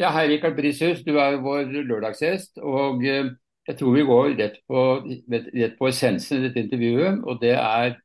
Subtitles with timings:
[0.00, 1.02] Ja, hei, Rikard Brishus.
[1.04, 2.56] Du er vår lørdagsgjest.
[2.64, 3.28] Og eh,
[3.68, 4.84] jeg tror vi går rett på,
[5.28, 7.98] rett på essensen i dette intervjuet, og det er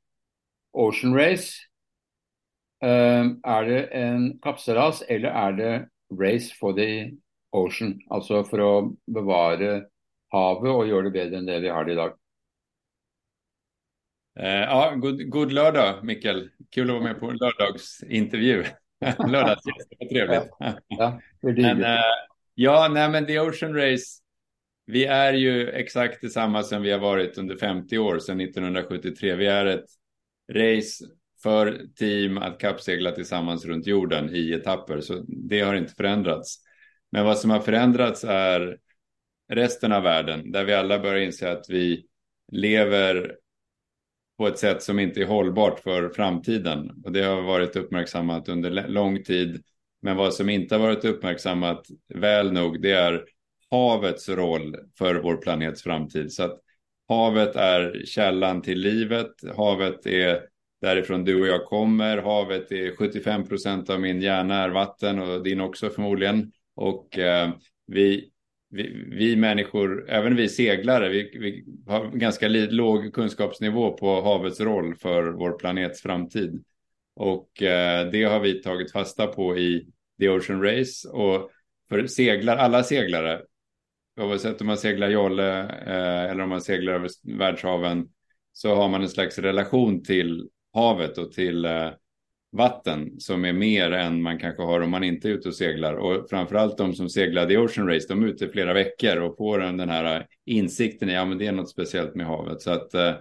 [0.76, 1.63] Ocean Race.
[2.84, 3.23] Eh,
[3.55, 5.71] er det en kapselas eller er det
[6.20, 7.13] Race for the
[7.55, 7.95] Ocean?
[8.11, 8.73] Altså for å
[9.07, 9.88] bevare
[10.35, 12.17] havet og gjøre det bedre enn det vi har det i dag.
[14.38, 16.49] Eh, ja, god, god lördag Mikkel.
[16.69, 18.65] Kul att vara med på en lördagsintervju.
[19.27, 20.50] Lördagsgäst, vad trevligt.
[20.88, 22.00] Ja, men, uh,
[22.56, 24.21] ja, nej men The Ocean Race,
[24.86, 29.36] vi är ju exakt detsamma som vi har varit under 50 år, sedan 1973.
[29.36, 29.86] Vi är ett
[30.51, 31.06] race
[31.43, 36.58] för team att kappsegla tillsammans runt jorden i etapper, så det har inte förändrats.
[37.11, 38.78] Men vad som har förändrats är
[39.50, 42.06] resten av världen, där vi alla börjar inse att vi
[42.52, 43.36] lever
[44.38, 47.02] på ett sätt som inte är hållbart för framtiden.
[47.03, 49.64] Och det har varit uppmärksammat under lång tid.
[50.02, 53.23] Men vad som inte har varit uppmärksammat väl nog, det är
[53.72, 56.34] havets roll för vår planets framtid.
[56.34, 56.59] Så att
[57.08, 59.31] havet är källan till livet.
[59.56, 60.42] Havet är
[60.81, 62.17] därifrån du och jag kommer.
[62.17, 66.52] Havet är 75 procent av min hjärna är vatten och din också förmodligen.
[66.75, 67.50] Och eh,
[67.88, 68.30] vi
[68.70, 74.96] vi, vi, människor, även vi seglare, vi, vi har ganska låg kunskapsnivå på havets roll
[74.96, 76.64] för vår planets framtid.
[77.16, 79.88] Och eh, det har vi tagit fasta på i
[80.20, 81.09] The Ocean Race.
[81.09, 81.52] Och
[81.90, 83.42] för seglar, alla seglare,
[84.20, 88.08] oavsett om man seglar jolle eh, eller om man seglar över världshaven,
[88.54, 91.90] så har man en slags relation till havet och till eh,
[92.52, 95.94] vatten som är mer än man kanske har om man inte är ute och seglar.
[95.94, 99.59] Och framförallt de som seglar The Ocean Race, de är ute flera veckor och får
[99.59, 102.62] den här insikten i att ja, det är något speciellt med havet.
[102.62, 103.14] Så att eh,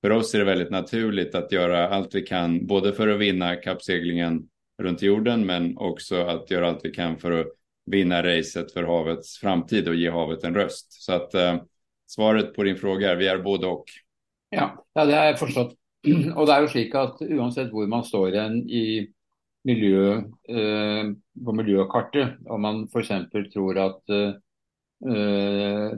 [0.00, 3.56] för oss är det väldigt naturligt att göra allt vi kan, både för att vinna
[3.56, 4.48] kappseglingen
[4.82, 7.46] runt jorden, men också att göra allt vi kan för att
[7.86, 10.92] vinna racet för havets framtid och ge havet en röst.
[10.92, 11.56] Så att eh,
[12.06, 13.84] svaret på din fråga är vi är både och.
[14.94, 15.74] Ja det har jag förstått.
[16.36, 19.06] Og det er jo slik at uansett hvor man står hen i
[19.66, 21.04] miljø, eh,
[21.44, 23.10] på miljøkartet, om man f.eks.
[23.52, 24.36] tror at eh,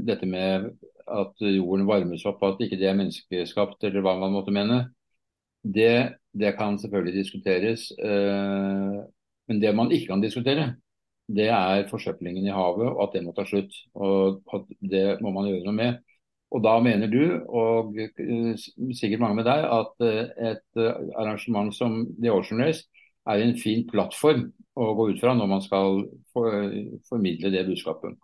[0.09, 0.71] dette med
[1.09, 4.81] at jorden varmes opp, at ikke det er menneskeskapt, eller hva man måtte mene,
[5.63, 7.91] det, det kan selvfølgelig diskuteres.
[7.99, 8.99] Eh,
[9.49, 10.71] men det man ikke kan diskutere,
[11.29, 13.75] det er forsøplingen i havet, og at det må ta slutt.
[13.95, 15.99] Og at det må man gjøre noe med.
[16.49, 17.23] Og da mener du,
[17.53, 18.55] og eh,
[18.97, 22.87] sikkert mange med deg, at eh, et eh, arrangement som The Ocean Race
[23.29, 24.47] er en fin plattform
[24.79, 28.17] å gå ut fra når man skal formidle det budskapet.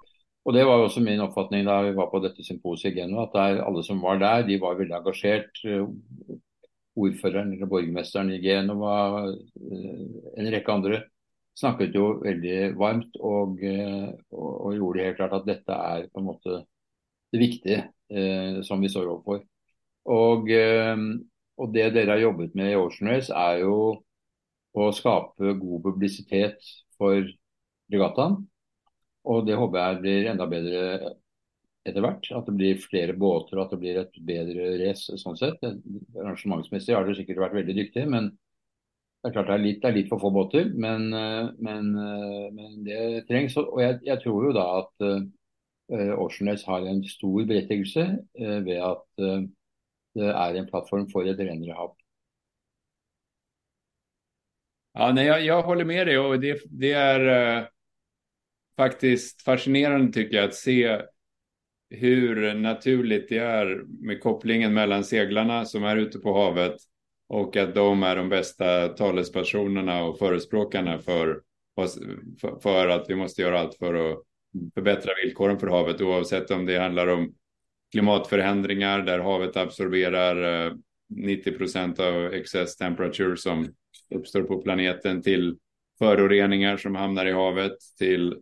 [0.44, 3.26] Og Det var jo også min oppfatning da vi var på dette symposiet i Genua,
[3.26, 5.60] at der, alle som var der, de var veldig engasjert.
[6.94, 9.24] Ordføreren eller borgermesteren i Genova,
[10.38, 11.00] en rekke andre,
[11.58, 16.22] snakket jo veldig varmt og, og, og gjorde det helt klart at dette er på
[16.22, 16.60] en måte
[17.34, 17.82] det viktige
[18.14, 19.40] Eh, som vi står overfor.
[20.14, 20.96] Og, eh,
[21.58, 23.76] og, det dere har jobbet med i Ocean Race, er jo
[24.74, 26.62] å skape god publisitet
[26.98, 27.26] for
[27.90, 28.38] regattaen.
[29.24, 31.14] Og det håper jeg blir enda bedre
[31.88, 32.30] etter hvert.
[32.36, 35.62] At det blir flere båter og at det blir et bedre race sånn sett.
[35.64, 39.88] Arrangementsmessig har dere sikkert vært veldig dyktige, men det er klart det er litt, det
[39.88, 40.68] er litt for få båter.
[40.76, 43.56] Men, eh, men, eh, men det trengs.
[43.58, 45.08] Og jeg, jeg, tror jo da at
[45.92, 49.40] eh, har en stor berättelse eh, ved at eh,
[50.14, 51.96] det är en plattform för ett renare hav.
[54.92, 57.66] Ja, nej, jag, jag, håller med dig och det, det är eh,
[58.76, 61.00] faktiskt fascinerande tycker jag att se
[61.90, 66.76] hur naturligt det är med kopplingen mellan seglarna som är ute på havet
[67.28, 71.42] och att de är de bästa talespersonerna och förespråkarna för,
[72.40, 74.22] för, för att vi måste göra allt för att
[74.74, 77.34] förbättra villkoren för havet oavsett om det handlar om
[77.92, 80.72] klimatförändringar där havet absorberar eh,
[81.08, 83.68] 90 procent av excess temperature som
[84.14, 85.56] uppstår på planeten till
[85.98, 88.32] föroreningar som hamnar i havet till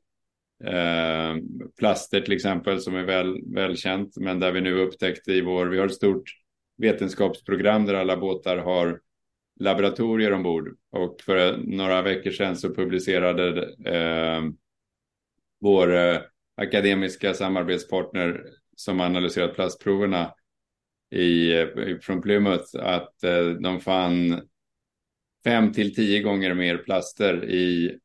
[0.64, 1.37] eh,
[1.78, 5.78] plaster till exempel som är väl, välkänt men där vi nu upptäckte i vår, vi
[5.78, 6.25] har ett stort
[6.76, 9.00] vetenskapsprogram där alla båtar har
[9.60, 10.76] laboratorier ombord.
[10.90, 14.42] Och för några veckor sedan så publicerade eh,
[15.62, 16.20] vår eh,
[16.56, 18.44] akademiska samarbetspartner
[18.76, 20.35] som analyserat plastproverna
[21.11, 21.67] i, eh,
[22.00, 24.41] från Plymouth att eh, de fann
[25.44, 27.99] fem till tio gånger mer plaster i,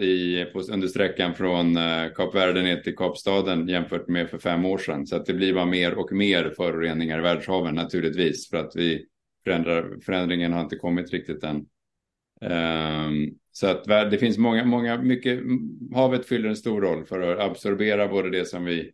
[0.00, 4.78] i, under sträckan från eh, Kap Verde ner till Kapstaden jämfört med för fem år
[4.78, 5.06] sedan.
[5.06, 9.06] Så att det blir bara mer och mer föroreningar i världshaven naturligtvis för att vi
[9.44, 11.66] förändrar, förändringen har inte kommit riktigt än.
[12.40, 15.40] Um, så att det finns många, många, mycket,
[15.94, 18.92] havet fyller en stor roll för att absorbera både det som vi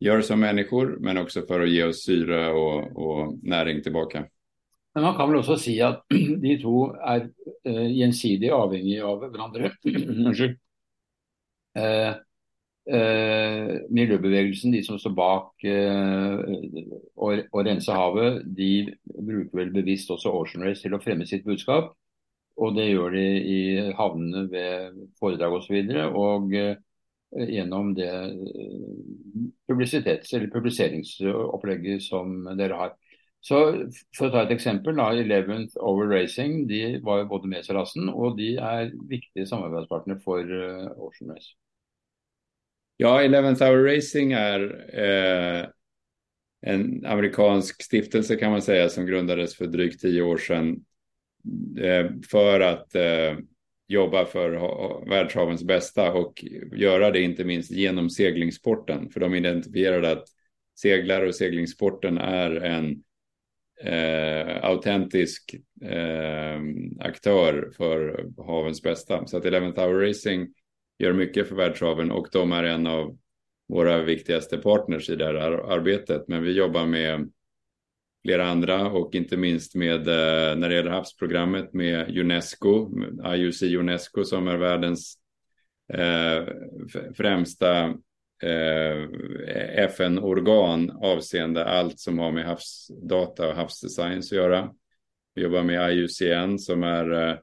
[0.00, 4.26] gör som människor, men också för att ge oss syre och, och näring tillbaka.
[4.94, 6.04] Men man kan väl också säga att
[6.40, 7.30] de två är
[7.64, 9.70] eh, uh, gensidigt avhängiga av varandra.
[11.78, 12.14] uh,
[12.94, 16.38] uh, miljøbevegelsen, de som står bak uh,
[17.16, 21.44] å, å rense havet, de bruker vel bevisst også Ocean Race til å fremme sitt
[21.44, 21.96] budskap.
[22.56, 23.60] Og det gjør de i
[23.98, 25.58] havnene ved foredrag osv.
[25.58, 26.82] Og, så videre, og genom
[27.30, 32.94] gjennom det eh, publisitets- eller publiseringsopplegget som dere har.
[33.40, 33.58] Så
[34.16, 37.72] For å ta et eksempel, da, th Over Racing de var jo både med i
[37.72, 41.54] rassen, og de er viktige samarbeidspartnere for eh, Ocean Race.
[42.98, 44.60] Ja, Eleventh Hour Racing är
[44.94, 45.66] eh,
[46.60, 50.84] en amerikansk stiftelse kan man säga som grundades för drygt tio år sedan
[51.78, 53.38] Eh, för att eh,
[53.88, 54.50] jobba för
[55.08, 59.10] världshavens bästa och göra det inte minst genom seglingssporten.
[59.10, 60.24] För de identifierade att
[60.80, 63.02] seglare och seglingssporten är en
[63.80, 66.60] eh, autentisk eh,
[67.00, 69.26] aktör för havens bästa.
[69.26, 70.54] Så att Eleven Tower Racing
[70.98, 73.18] gör mycket för världshaven och de är en av
[73.68, 76.28] våra viktigaste partners i det här arbetet.
[76.28, 77.30] Men vi jobbar med
[78.26, 82.90] flera andra och inte minst med eh, när det gäller havsprogrammet med Unesco,
[83.34, 85.18] IUC Unesco som är världens
[85.92, 86.44] eh,
[87.16, 87.84] främsta
[88.42, 89.04] eh,
[89.84, 94.70] FN-organ avseende allt som har med havsdata och havsdesign att göra.
[95.34, 97.36] Vi jobbar med IUCN som är eh,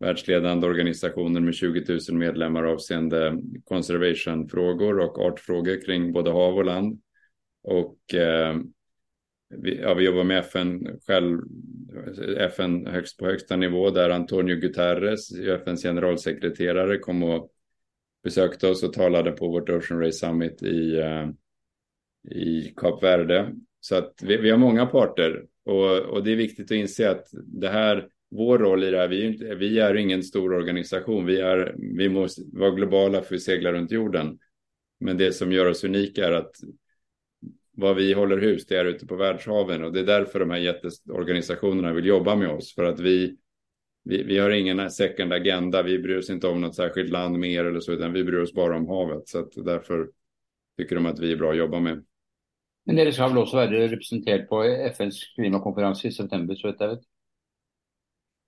[0.00, 7.00] världsledande organisationer med 20 000 medlemmar avseende conservationfrågor och artfrågor kring både hav och land.
[7.62, 8.56] Och eh,
[9.48, 11.40] vi, ja, vi jobbar med FN själv,
[12.38, 17.50] FN högst på högsta nivå där Antonio Guterres, FNs generalsekreterare, kom och
[18.24, 21.28] besökte oss och talade på vårt Ocean Race Summit i, eh,
[22.30, 23.54] i Kap Verde.
[23.80, 27.26] Så att vi, vi har många parter och, och det är viktigt att inse att
[27.46, 31.26] det här vår roll i det här, vi är, inte, vi är ingen stor organisation,
[31.26, 34.38] vi, är, vi måste vara globala för att segla runt jorden.
[35.00, 36.52] Men det som gör oss unika är att
[37.80, 40.58] vad vi håller hus, det är ute på världshaven och det är därför de här
[40.58, 43.36] jätteorganisationerna vill jobba med oss, för att vi,
[44.04, 47.64] vi, vi har ingen second agenda, vi bryr oss inte om något särskilt land mer
[47.64, 50.10] eller så, utan vi bryr oss bara om havet, så att därför
[50.78, 52.04] tycker de att vi är bra att jobba med.
[52.86, 56.98] Men ni ska väl också vara representerad på FNs klimatkonferens i september, så vet jag.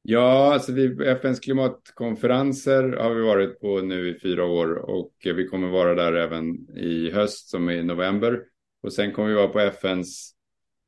[0.02, 5.46] Ja, alltså vi, FNs klimatkonferenser har vi varit på nu i fyra år och vi
[5.46, 8.40] kommer vara där även i höst som är i november.
[8.82, 10.34] Och sen kommer vi vara på FNs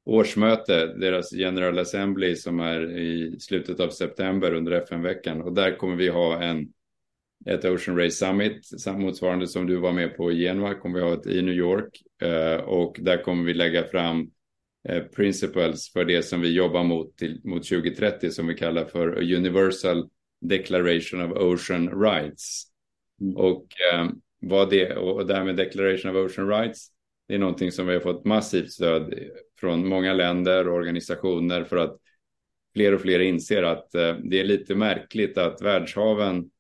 [0.04, 5.42] årsmöte, deras General Assembly som är i slutet av september under FN-veckan.
[5.42, 6.68] Och där kommer vi ha en,
[7.46, 11.14] ett Ocean Race Summit, motsvarande som du var med på i Genua, kommer vi ha
[11.14, 12.02] ett i New York.
[12.22, 14.30] Eh, och där kommer vi lägga fram
[14.88, 19.34] Eh, principles för det som vi jobbar mot, till, mot 2030 som vi kallar för
[19.34, 20.08] Universal
[20.40, 22.64] Declaration of Ocean Rights.
[23.20, 23.36] Mm.
[23.36, 24.08] Och eh,
[24.40, 26.88] vad det, och det här med Declaration of Ocean Rights,
[27.28, 29.14] det är någonting som vi har fått massivt stöd
[29.60, 31.98] från många länder och organisationer för att
[32.74, 36.50] fler och fler inser att eh, det är lite märkligt att världshaven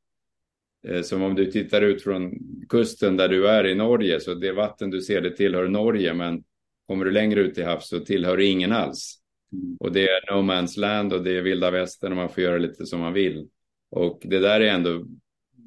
[0.88, 2.32] eh, som om du tittar ut från
[2.68, 6.44] kusten där du är i Norge, så det vatten du ser det tillhör Norge, men
[6.92, 9.18] Kommer du längre ut i havs så tillhör det ingen alls.
[9.52, 9.76] Mm.
[9.80, 12.58] Och det är no man's land och det är vilda västern och man får göra
[12.58, 13.48] lite som man vill.
[13.90, 15.04] Och det där är ändå,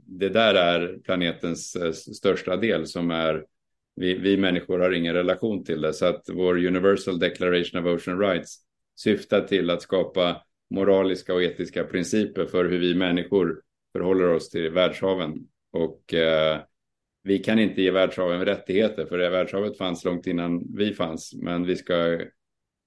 [0.05, 3.45] det där är planetens eh, största del som är,
[3.95, 5.93] vi, vi människor har ingen relation till det.
[5.93, 8.57] Så att vår Universal Declaration of Ocean Rights
[8.95, 13.61] syftar till att skapa moraliska och etiska principer för hur vi människor
[13.93, 15.47] förhåller oss till världshaven.
[15.71, 16.61] Och eh,
[17.23, 21.33] vi kan inte ge världshaven rättigheter för det världshavet fanns långt innan vi fanns.
[21.33, 22.13] Men vi ska,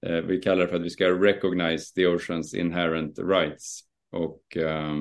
[0.06, 3.80] eh, vi kallar det för att vi ska recognize the oceans inherent rights.
[4.12, 4.94] Och, eh,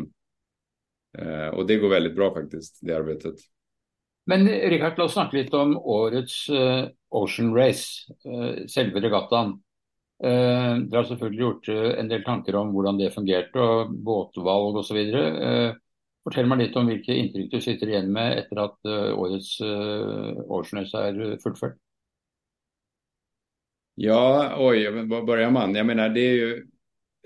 [1.17, 3.35] eh och det går väldigt bra faktiskt, det arbetet.
[4.27, 9.55] Men Richard, låt oss snakke litt om årets uh, Ocean Race, uh, selve regattaen.
[10.23, 14.99] Uh, dere har selvfølgelig gjort en del tanker om hvordan det fungerte, og båtvalg osv.
[15.15, 15.75] Uh,
[16.27, 20.35] Fortell meg litt om hvilke inntrykk du sitter igjen med etter at uh, årets uh,
[20.75, 21.77] Race är fullført.
[23.95, 25.75] Ja, oj, var börjar man?
[25.75, 26.67] Jag menar, det är ju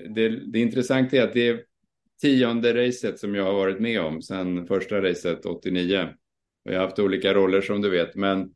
[0.09, 1.63] det, det intressanta är att det är
[2.21, 6.09] tionde racet som jag har varit med om sedan första racet 89.
[6.65, 8.49] Och jag har haft olika roller som du vet, men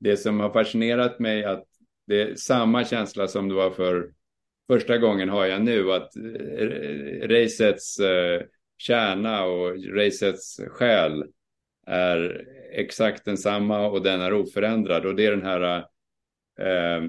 [0.00, 1.64] det som har fascinerat mig att
[2.06, 4.12] det är samma känsla som det var för
[4.66, 6.10] första gången har jag nu, att
[7.22, 8.00] racets
[8.78, 11.24] kärna och racets själ
[11.86, 15.06] är exakt densamma och den är oförändrad.
[15.06, 15.76] Och det är den här
[16.58, 17.08] eh,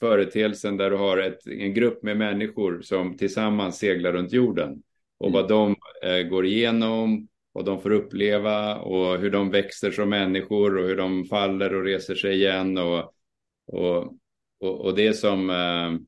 [0.00, 4.82] företeelsen där du har ett, en grupp med människor som tillsammans seglar runt jorden.
[5.18, 10.08] Och vad de eh, går igenom och de får uppleva och hur de växer som
[10.08, 13.14] människor och hur de faller och reser sig igen och,
[13.66, 14.14] och,
[14.60, 16.00] och, och det som eh,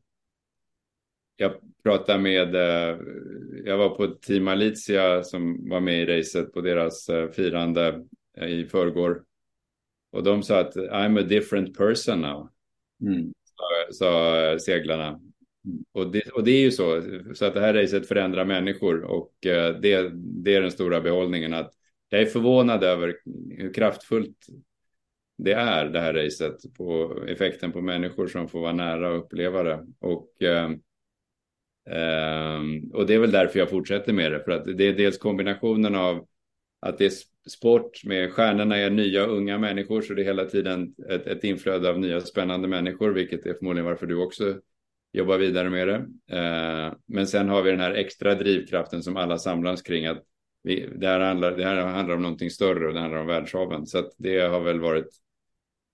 [1.36, 1.52] jag
[1.82, 2.98] pratade med, eh,
[3.64, 8.04] jag var på Team Alicia som var med i racet på deras eh, firande
[8.36, 9.22] eh, i förrgår.
[10.12, 12.48] Och de sa att I'm a different person now.
[13.02, 13.32] Mm.
[13.44, 15.20] Sa, sa seglarna.
[15.64, 15.84] Mm.
[15.92, 17.02] Och det, och det är ju så,
[17.34, 21.54] så att det här racet förändrar människor och eh, det, det är den stora behållningen.
[21.54, 21.72] att
[22.08, 23.16] Jag är förvånad över
[23.56, 24.46] hur kraftfullt
[25.44, 29.62] det är det här racet på effekten på människor som får vara nära och uppleva
[29.62, 29.86] det.
[30.00, 30.70] Och eh,
[31.90, 35.18] ehm, och det är väl därför jag fortsätter med det, för att det är dels
[35.18, 36.26] kombinationen av
[36.80, 37.12] att det är
[37.50, 41.90] sport med stjärnorna är nya unga människor, så det är hela tiden ett, ett inflöde
[41.90, 44.60] av nya spännande människor, vilket är förmodligen varför du också
[45.12, 46.06] jobba vidare med det.
[46.36, 50.22] Eh, men sen har vi den här extra drivkraften som alla samlas kring, att
[50.62, 53.86] vi, det, här handlar, det här handlar om någonting större och det handlar om världshaven.
[53.86, 55.08] Så att det har väl varit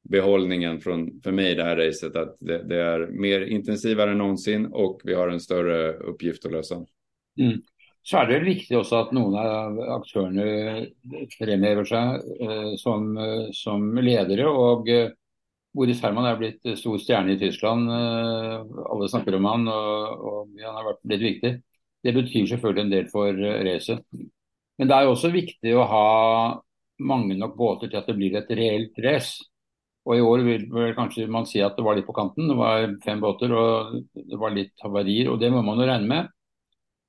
[0.08, 4.18] behållningen från, för mig i det här racet att det, det, är mer intensivare än
[4.18, 6.74] någonsin och vi har en större uppgift att lösa.
[7.40, 7.62] Mm.
[8.02, 10.42] Så är det viktigt också att någon av aktörerna
[10.78, 10.84] eh,
[11.38, 11.98] framhäver sig
[12.40, 13.18] eh, som,
[13.52, 14.88] som ledare och
[15.76, 17.90] Boris Herman har blivit stor stjärna i Tyskland.
[17.90, 21.62] Eh, alle alla om honom och, og han har blivit viktig.
[22.02, 24.00] Det betyder selvfølgelig en del för eh, racet.
[24.78, 26.62] Men det är också viktigt att ha
[26.98, 29.44] många nog båtar till att det blir ett reelt race.
[30.06, 32.46] Og i år vil vel kanskje man si at det var litt på kanten.
[32.48, 36.06] Det var fem båter og det var litt havarier, og det må man jo regne
[36.06, 36.28] med.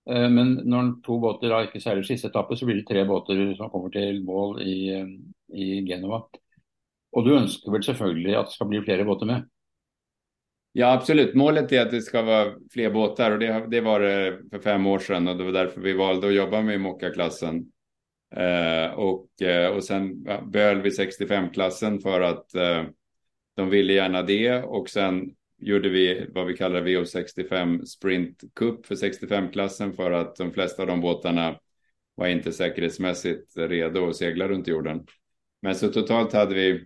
[0.10, 3.54] Eh, men når to båter da ikke seiler siste etappe, så blir det tre båter
[3.60, 4.80] som kommer til mål i,
[5.54, 6.24] i Genova.
[7.12, 9.50] Och du önskar väl selvfølgelig att det ska bli fler båtar med?
[10.72, 11.36] Ja, absolut.
[11.36, 14.88] Målet är att det ska vara fler båtar och det, det var det för fem
[14.88, 17.72] år sedan och det var därför vi valde att jobba med Mokka-klassen.
[18.36, 22.84] Eh, och, eh, och sen behöll vi 65-klassen för att eh,
[23.56, 28.96] de ville gärna det och sen gjorde vi vad vi kallar VO65 Sprint Cup för
[28.96, 31.60] 65-klassen för att de flesta av de båtarna
[32.16, 35.06] var inte säkerhetsmässigt redo att segla runt jorden.
[35.62, 36.86] Men så totalt hade vi,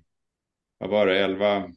[0.82, 1.72] vad var det, 11,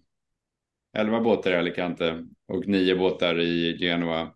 [0.96, 4.34] 11 båtar i Alicante och 9 båtar i Genua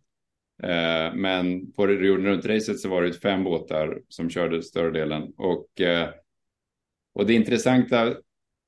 [0.63, 5.33] Eh, men på jorden runt-racet så var det fem båtar som körde större delen.
[5.37, 6.09] Och, eh,
[7.15, 8.15] och det intressanta,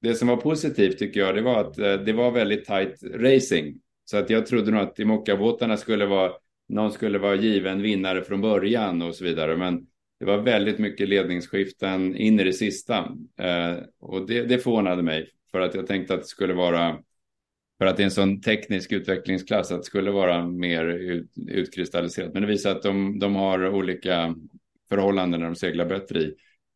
[0.03, 3.81] det som var positivt tycker jag, det var att eh, det var väldigt tight racing.
[4.05, 6.33] Så att jag trodde nog att i mockabåtarna skulle vara,
[6.69, 9.57] någon skulle vara given vinnare från början och så vidare.
[9.57, 9.87] Men
[10.19, 12.99] det var väldigt mycket ledningsskiften in i det sista.
[13.41, 16.99] Eh, och det, det förvånade mig för att jag tänkte att det skulle vara
[17.79, 22.33] för att det är en sån teknisk utvecklingsklass att det skulle vara mer ut, utkristalliserat.
[22.33, 24.35] Men det visar att de, de har olika
[24.89, 26.35] förhållanden när de seglar bättre i.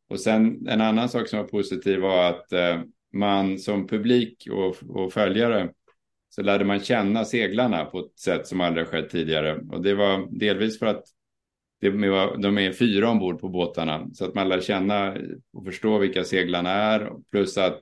[0.09, 2.81] Och sen en annan sak som var positiv var att eh,
[3.13, 5.71] man som publik och, och följare
[6.29, 9.61] så lärde man känna seglarna på ett sätt som aldrig skett tidigare.
[9.71, 11.05] Och det var delvis för att
[11.81, 15.17] det var, de är fyra ombord på båtarna så att man lär känna
[15.53, 17.11] och förstå vilka seglarna är.
[17.31, 17.81] Plus att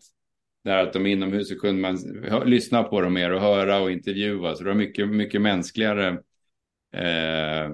[0.64, 1.98] där att de inomhus så kunde man
[2.46, 4.54] lyssna på dem mer och höra och intervjua.
[4.54, 6.08] Så det var mycket, mycket mänskligare
[6.92, 7.70] eh,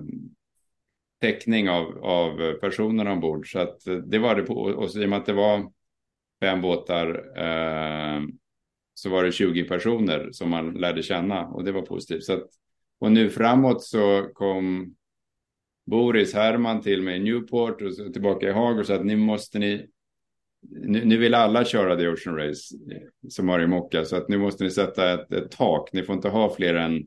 [1.20, 3.52] täckning av, av personerna ombord.
[3.52, 5.72] Så att eh, det var det på, och så i och med att det var
[6.40, 8.22] fem båtar eh,
[8.94, 12.24] så var det 20 personer som man lärde känna och det var positivt.
[12.24, 12.48] Så att,
[12.98, 14.94] och nu framåt så kom
[15.86, 19.58] Boris Herman till mig i Newport och tillbaka i Haag och sa att nu måste
[19.58, 19.86] ni
[20.70, 24.28] nu, nu, vill alla köra The Ocean Race eh, som har i Mocka så att
[24.28, 25.92] nu måste ni sätta ett, ett, tak.
[25.92, 27.06] Ni får inte ha fler än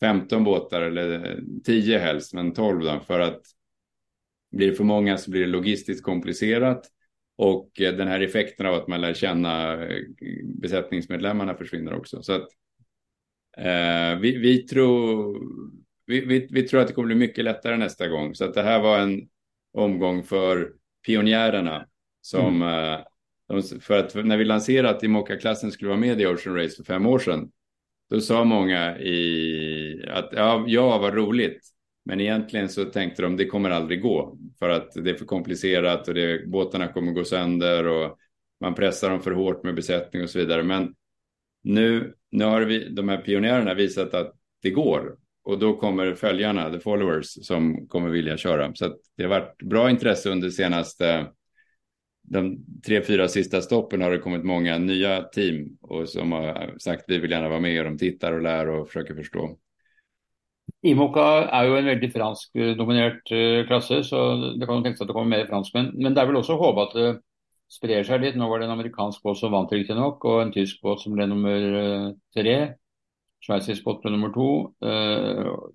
[0.00, 3.40] 15 båtar eller eh, 10 helst, men 12 då, för att
[4.50, 6.86] blir det för många så blir det logistiskt komplicerat
[7.36, 9.86] och eh, den här effekten av att man lär känna
[10.44, 12.22] besättningsmedlemmarna försvinner också.
[12.22, 12.48] Så att
[13.56, 15.38] eh, vi, vi, tror,
[16.06, 18.34] vi, vi, vi, tror att det kommer bli mycket lättare nästa gång.
[18.34, 19.28] Så att det här var en
[19.72, 20.72] omgång för
[21.06, 21.86] pionjärerna
[22.22, 22.98] som, mm.
[23.58, 26.84] Eh, för att när vi lanserade att Imoca-klassen skulle vara med i Ocean Race för
[26.84, 27.50] fem år sedan,
[28.10, 31.60] då sa många i, att ja, ja, vad roligt.
[32.04, 36.08] Men egentligen så tänkte de det kommer aldrig gå för att det är för komplicerat
[36.08, 38.18] och det, båtarna kommer gå sönder och
[38.60, 40.62] man pressar dem för hårt med besättning och så vidare.
[40.62, 40.94] Men
[41.62, 46.70] nu, nu har vi, de här pionjärerna visat att det går och då kommer följarna,
[46.70, 48.74] the followers, som kommer vilja köra.
[48.74, 51.26] Så det har varit bra intresse under senaste,
[52.22, 57.04] de tre, fyra sista stoppen har det kommit många nya team och som har sagt
[57.08, 59.58] vi vill gärna vara med och de tittar och lär och försöker förstå.
[60.82, 65.06] Imoca är ju en väldigt fransk eh, dominerad eh, klasse, så det kan tänkas att
[65.06, 65.90] det kommer mer fransmän.
[65.94, 67.20] Men det är väl också hopp att det
[67.70, 68.38] sprider sig lite.
[68.38, 71.28] Nu var det en amerikansk båt som vann riktignok, och en tysk båt som blev
[71.28, 72.72] nummer eh, tre.
[73.46, 74.72] Schweizisk båt blev nummer två.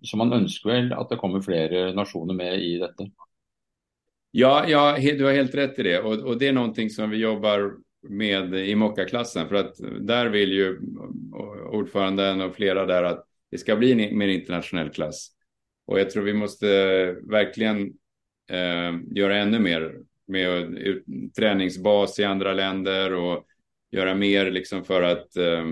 [0.01, 3.03] Så man önskar väl att det kommer fler nationer med i detta.
[4.39, 5.99] Ja, ja, du har helt rätt i det.
[5.99, 7.73] Och, och det är någonting som vi jobbar
[8.09, 9.49] med i Mocka-klassen.
[9.49, 10.79] För att där vill ju
[11.71, 15.31] ordföranden och flera där att det ska bli en mer internationell klass.
[15.87, 16.67] Och jag tror vi måste
[17.21, 17.93] verkligen
[18.49, 19.95] eh, göra ännu mer
[20.27, 20.77] med
[21.37, 23.45] träningsbas i andra länder och
[23.91, 25.65] göra mer liksom för att eh,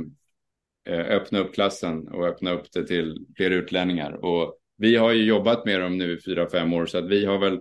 [0.90, 4.26] eh, öppna upp klassen och öppna upp det till fler utlänningar.
[4.26, 7.26] Och vi har ju jobbat med dem nu i fyra, fem år så att vi
[7.26, 7.60] har väl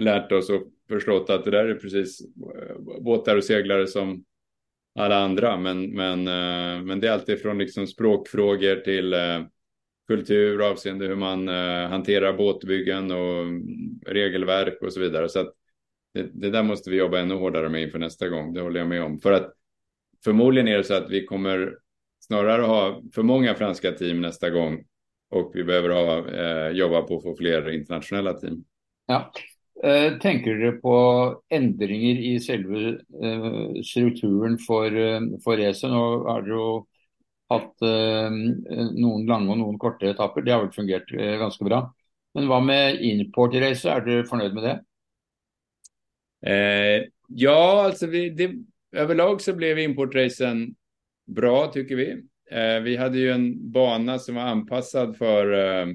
[0.00, 4.24] lärt oss och förstått att det där är precis eh, båtar och seglare som
[4.94, 5.56] alla andra.
[5.56, 9.42] Men, men, eh, men det är alltid från liksom språkfrågor till eh,
[10.08, 11.48] kultur avseende hur man
[11.88, 13.62] hanterar båtbyggen och mm,
[14.06, 15.28] regelverk och så vidare.
[15.28, 15.54] Så att
[16.14, 18.54] det, det, där måste vi jobba ännu hårdare med inför nästa gång.
[18.54, 19.18] Det håller jag med om.
[19.18, 19.52] För att
[20.24, 21.78] förmodligen är det så att vi kommer
[22.20, 24.84] snarare ha för många franska team nästa gång
[25.30, 28.64] och vi behöver ha, eh, jobba på att få fler internationella team.
[29.06, 29.32] Ja,
[29.84, 30.94] Eh, tenker dere på
[31.52, 35.90] endringer i selve eh, strukturen for, eh, for racet?
[35.92, 36.68] Nå har dere jo
[37.52, 38.38] hatt eh,
[38.96, 40.46] noen lange og noen korte etapper.
[40.46, 41.82] Det har vel fungert ganske bra.
[42.34, 43.84] Men hva med import-race?
[43.90, 44.76] Er du fornøyd med det?
[46.46, 48.50] Eh, ja, alltså vi, det,
[48.92, 50.74] överlag så blev importracen
[51.26, 52.10] bra tycker vi.
[52.50, 55.86] Eh, vi hade ju en bana som var anpassad för eh,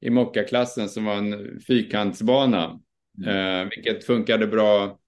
[0.00, 2.80] i mockaklassen som var en fyrkantsbana
[3.18, 3.62] Mm.
[3.62, 4.98] Eh, vilket funkade bra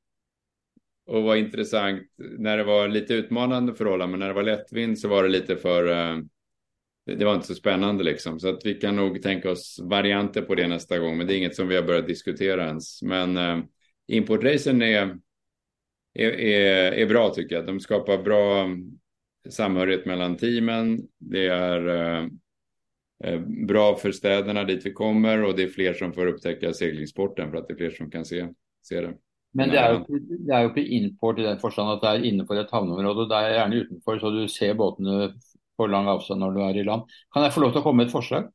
[1.06, 2.02] och var intressant
[2.38, 4.10] när det var lite utmanande förhållanden.
[4.10, 5.86] Men när det var lättvind så var det lite för...
[5.86, 6.18] Eh,
[7.06, 8.40] det var inte så spännande liksom.
[8.40, 11.18] Så att vi kan nog tänka oss varianter på det nästa gång.
[11.18, 13.02] Men det är inget som vi har börjat diskutera ens.
[13.02, 13.58] Men eh,
[14.06, 15.16] importracen är,
[16.14, 17.66] är, är, är bra tycker jag.
[17.66, 18.98] De skapar bra mm,
[19.50, 21.00] samhörighet mellan teamen.
[21.18, 22.28] Det är Eh,
[23.66, 27.58] bra för städerna dit vi kommer och det är fler som får upptäcka seglingssporten för
[27.58, 28.48] att det är fler som kan se,
[28.82, 29.14] se det.
[29.52, 32.24] Men det är ju det är ju inte import i den forstand att det är
[32.24, 33.28] innanför ett havnområde.
[33.28, 35.32] Det är gärna utanför så du ser båtarna
[35.76, 37.02] på lång avstånd när du är i land.
[37.30, 38.52] Kan jag få lov att komma med ett förslag?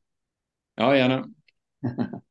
[0.76, 1.26] Ja, gärna.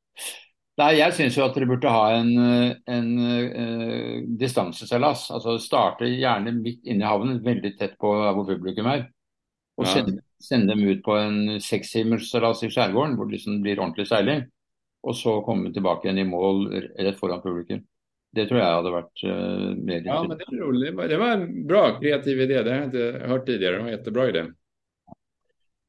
[0.78, 2.38] Nej, jag syns ju att det borde ha en,
[2.86, 5.32] en uh, distanseseilas.
[5.32, 9.12] Alltså starta gärna mitt inne i havnen, väldigt tätt på var publikum är.
[9.76, 10.06] Och ja.
[10.43, 14.43] Sende dem ut på en sekstimersseilas i skärgården hvor det liksom blir ordentlig seiling.
[15.04, 17.84] Och så komma tillbaka igen i mål rätt foran publikum.
[18.32, 20.97] Det tror jag hade varit uh, mer Ja, men det är roligt.
[21.10, 22.63] Det var, en bra kreativ idé.
[22.63, 23.75] Det har jag inte hört tidigare.
[23.75, 24.45] Det var en jättebra idé.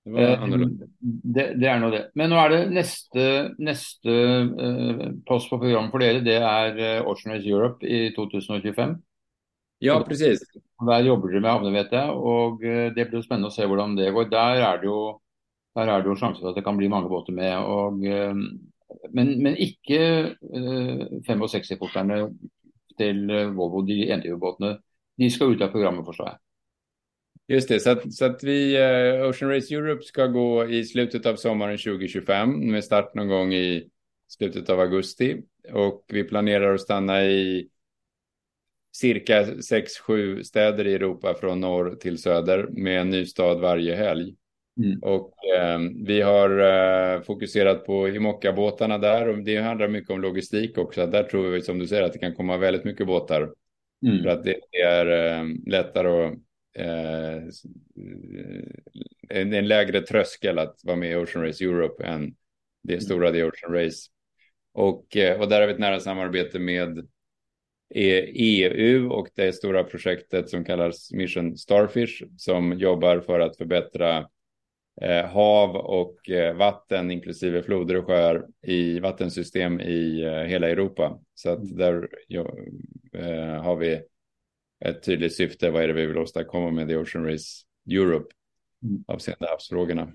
[0.05, 0.67] Det, var uh,
[1.01, 2.11] det, det, är nog det.
[2.15, 6.21] Men nu är det nästa, nästa uh, post på programmet för er.
[6.21, 8.97] Det uh, Ocean Race Europe i 2025.
[9.83, 10.45] Ja, precis.
[10.87, 12.11] Der jobber dere med havner, vet jeg.
[12.15, 14.29] Og eh, det blir spennende å se hvordan det går.
[14.31, 15.01] Der er det jo,
[15.75, 17.57] der er det jo sjanse for at det kan bli mange båter med.
[17.67, 18.37] Og, eh,
[19.11, 22.23] men, men ikke eh, 65-foterne
[23.01, 24.77] till eh, Volvo, de NTU-båtene.
[25.19, 26.39] De ska ut av programmet, förstår jag.
[27.49, 28.77] Just det, så att, så att vi,
[29.29, 33.91] Ocean Race Europe ska gå i slutet av sommaren 2025 med start någon gång i
[34.29, 35.43] slutet av augusti.
[35.73, 37.69] Och vi planerar att stanna i
[38.93, 44.35] cirka 6-7 städer i Europa från norr till söder med en ny stad varje helg.
[44.77, 44.99] Mm.
[45.03, 50.79] Och eh, vi har eh, fokuserat på Himokka-båtarna där och det handlar mycket om logistik
[50.79, 51.07] också.
[51.07, 53.53] Där tror vi som du säger att det kan komma väldigt mycket båtar.
[54.07, 54.23] Mm.
[54.23, 56.25] För att det, det är eh, lättare
[56.77, 57.43] eh,
[59.29, 62.35] en, en, lägre tröskel att vara med i Ocean Race Europe än
[62.83, 63.01] det mm.
[63.01, 64.11] stora The Ocean Race.
[64.75, 67.09] Och, eh, och där har vi ett nära samarbete med
[67.95, 74.27] EU och det stora projektet som kallas Mission Starfish som jobbar för att förbättra
[75.01, 81.21] eh, hav och eh, vatten inklusive floder och sjöar i vattensystem i eh, hela Europa.
[81.35, 81.77] Så att mm.
[81.77, 82.55] där ja,
[83.63, 84.01] har vi
[84.85, 85.71] ett tydligt syfte.
[85.71, 88.35] Vad är det vi vill åstadkomma med The Ocean Race Europe
[88.83, 89.05] mm.
[89.09, 90.13] avseende havsfrågorna.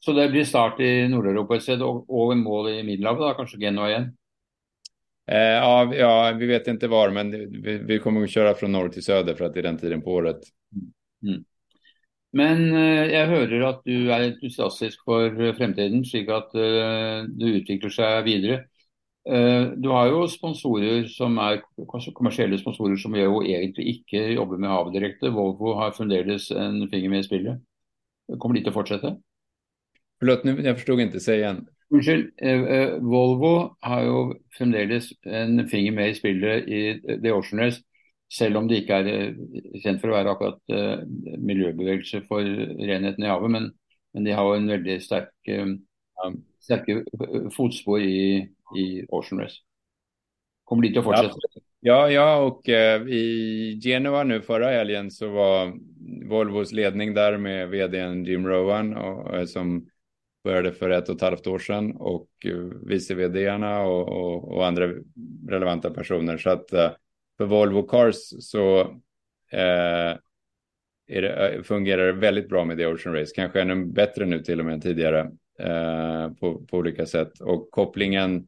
[0.00, 4.16] Så det blir start i Nordeuropa och, och mål i Medelhavet, kanske Genua igen?
[5.28, 7.30] Eh, ja, ja, vi vet inte var, men
[7.62, 10.02] vi, vi, kommer att köra från norr till söder för att det är den tiden
[10.02, 10.40] på året.
[11.22, 11.44] Mm.
[12.32, 12.74] Men
[13.08, 18.58] jeg hører at du er entusiastisk for fremtiden, slik at det utvikler seg videre.
[19.80, 24.98] Du har jo sponsorer som er kommersielle sponsorer som jo egentlig ikke jobber med havet
[24.98, 25.32] direkte.
[25.32, 27.64] Volvo har fremdeles en finger med i spillet.
[28.36, 29.16] Kommer de til å fortsette?
[30.20, 31.20] Förlåt, nu, jag förstod inte.
[31.20, 31.66] Säg igen.
[31.90, 32.32] Unnskyld.
[32.36, 34.16] Eh, Volvo har jo
[34.56, 37.82] fremdeles en finger med i spillet i The Ocean Race.
[38.28, 39.38] Selv om det ikke er eh,
[39.80, 41.04] kjent for å være akkurat uh,
[41.40, 43.54] miljøbevegelse for renheten i havet.
[43.54, 43.70] Men,
[44.12, 47.00] men, de har jo en veldig sterk, uh, sterke
[47.56, 48.44] fotspor i,
[48.76, 49.62] i, Ocean Race.
[50.68, 51.64] Kommer de til å fortsette?
[51.80, 55.72] Ja, ja och eh, i Genova nu förra helgen så var
[56.28, 59.86] Volvos ledning där med vdn Jim Rowan och, som
[60.48, 62.56] började för ett och ett halvt år sedan och eh,
[62.86, 64.94] vice vdarna och, och, och, andra
[65.48, 66.38] relevanta personer.
[66.38, 66.90] Så att eh,
[67.36, 68.80] för Volvo Cars så
[69.50, 70.16] eh,
[71.06, 74.60] det, eh, fungerar det väldigt bra med The Ocean Race, kanske ännu bättre nu till
[74.60, 75.20] och med än tidigare
[75.58, 77.40] eh, på, på olika sätt.
[77.40, 78.46] Och kopplingen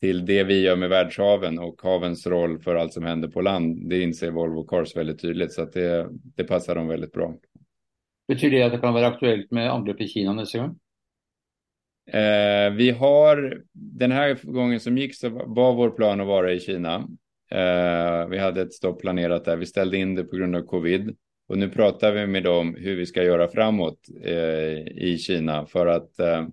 [0.00, 3.90] till det vi gör med världshaven och havens roll för allt som händer på land,
[3.90, 7.34] det inser Volvo Cars väldigt tydligt, så att det, det passar dem väldigt bra.
[8.28, 10.78] Betyder det att det kan vara aktuellt med anlöp i Kina nästa gång?
[12.06, 16.60] Eh, vi har, den här gången som gick så var vår plan att vara i
[16.60, 16.94] Kina.
[17.50, 21.16] Eh, vi hade ett stopp planerat där, vi ställde in det på grund av covid.
[21.48, 25.86] Och nu pratar vi med dem hur vi ska göra framåt eh, i Kina för
[25.86, 26.46] att eh,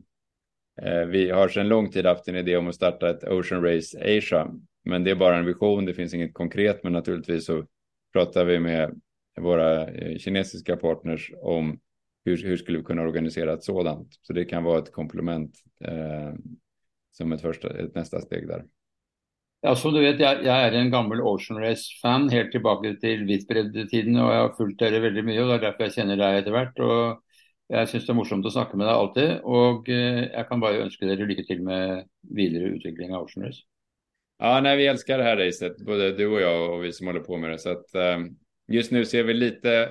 [0.81, 4.17] eh vi har sedan lång tid haft en idé om att starta ett Ocean Race
[4.17, 4.51] Asia.
[4.85, 7.65] Men det är bara en vision, det finns inget konkret, men naturligtvis så
[8.13, 8.99] pratar vi med
[9.39, 11.79] våra eh, kinesiska partners om
[12.25, 14.07] hur, hur skulle vi kunna organisera ett sådant?
[14.21, 15.55] Så det kan vara ett komplement
[15.85, 16.33] eh,
[17.11, 18.63] som ett, första, ett nästa steg där.
[19.61, 24.15] Ja, som du vet, jeg, jeg er en gammel Ocean Race-fan helt tilbake til Hvitbreddtiden.
[24.17, 26.55] Og jeg har fulgt dere veldig mye, og det er derfor jeg kjenner deg etter
[26.55, 26.81] hvert.
[26.81, 29.33] Og jeg syns det er morsomt å snakke med deg alltid.
[29.45, 33.61] Og eh, jeg kan bare ønske dere lykke till med videre utvikling av Ocean Race.
[34.41, 37.19] Ja, nej, vi älskar det här racet, både du och jag och vi som håller
[37.19, 37.59] på med det.
[37.59, 39.89] Så att, um, just nu ser vi lite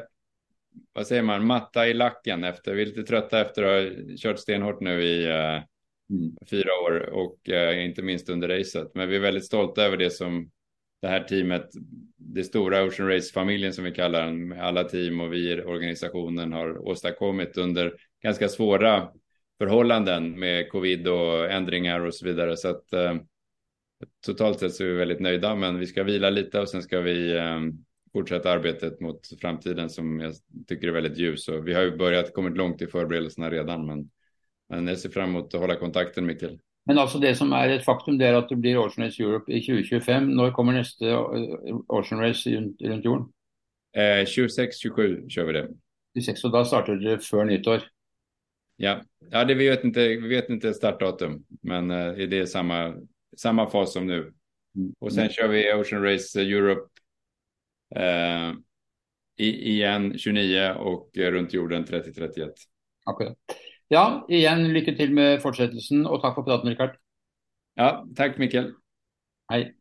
[0.92, 2.74] vad säger man, matta i lacken efter.
[2.74, 5.62] Vi är lite trötta efter att ha kört stenhårt nu i uh,
[6.11, 6.37] mm.
[6.50, 8.94] fyra år och uh, inte minst under racet.
[8.94, 10.50] Men vi är väldigt stolta över det som
[11.02, 11.70] det här teamet,
[12.16, 16.52] det stora Ocean Race-familjen som vi kallar den, med alla team och vi i organisationen
[16.52, 19.09] har åstadkommit under ganska svåra
[19.59, 22.56] förhållanden med covid och ändringar och så vidare.
[22.56, 23.14] Så att uh,
[24.26, 27.00] totalt sett så är vi väldigt nöjda, men vi ska vila lite och sen ska
[27.00, 30.35] vi um, fortsätta arbetet mot framtiden som jag
[30.66, 31.49] tycker är väldigt ljus.
[31.49, 34.11] Och vi har ju börjat kommit långt i förberedelserna redan, men,
[34.68, 36.59] men jag ser fram emot att hålla kontakten, Mikkel.
[36.87, 39.53] Men alltså det som är ett faktum det är att det blir Ocean Race Europe
[39.53, 40.37] i 2025.
[40.37, 41.16] När kommer nästa eh,
[41.88, 43.27] Ocean Race runt, jorden?
[43.96, 45.68] Eh, 26-27 kör vi det.
[46.14, 47.83] 26 och då startar det för nyår?
[48.77, 52.94] Ja, ja det, vi, vet inte, vi vet inte startdatum, men eh, det är samma,
[53.37, 54.33] samma fas som nu.
[54.77, 54.92] Mm.
[54.99, 55.33] Och sen mm.
[55.33, 57.00] kör vi Ocean Race Europe
[57.96, 58.53] Eh,
[59.37, 62.50] igen 29 och runt jorden 30-31.
[63.05, 63.37] Akkurat.
[63.88, 66.96] Ja, igen lycka till med fortsättelsen och tack för praten Rickard.
[67.74, 68.72] Ja, tack Mikael.
[69.48, 69.80] Hej.